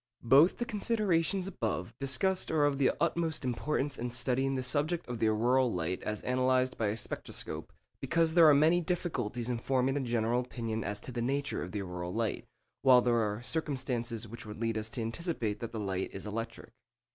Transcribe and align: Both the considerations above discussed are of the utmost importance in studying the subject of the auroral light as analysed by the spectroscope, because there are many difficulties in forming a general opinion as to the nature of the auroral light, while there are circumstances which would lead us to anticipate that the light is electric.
Both 0.23 0.57
the 0.57 0.65
considerations 0.65 1.45
above 1.45 1.93
discussed 1.99 2.49
are 2.49 2.65
of 2.65 2.79
the 2.79 2.89
utmost 2.99 3.45
importance 3.45 3.99
in 3.99 4.09
studying 4.09 4.55
the 4.55 4.63
subject 4.63 5.07
of 5.07 5.19
the 5.19 5.27
auroral 5.29 5.71
light 5.71 6.01
as 6.01 6.23
analysed 6.23 6.75
by 6.75 6.89
the 6.89 6.97
spectroscope, 6.97 7.71
because 7.99 8.33
there 8.33 8.49
are 8.49 8.53
many 8.55 8.81
difficulties 8.81 9.47
in 9.47 9.59
forming 9.59 9.95
a 9.95 9.99
general 9.99 10.41
opinion 10.41 10.83
as 10.83 10.99
to 11.01 11.11
the 11.11 11.21
nature 11.21 11.61
of 11.61 11.71
the 11.71 11.83
auroral 11.83 12.11
light, 12.15 12.47
while 12.81 13.03
there 13.03 13.13
are 13.19 13.43
circumstances 13.43 14.27
which 14.27 14.43
would 14.47 14.57
lead 14.59 14.75
us 14.75 14.89
to 14.89 15.01
anticipate 15.03 15.59
that 15.59 15.71
the 15.71 15.79
light 15.79 16.09
is 16.11 16.25
electric. 16.25 16.71